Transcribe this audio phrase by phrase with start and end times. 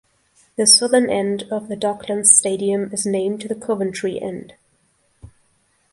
[0.55, 4.55] The southern end of the Docklands Stadium is named the "Coventry end".